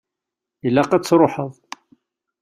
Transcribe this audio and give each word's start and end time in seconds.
Ilaq 0.67 0.91
ad 0.93 1.03
tṛuḥeḍ. 1.03 1.51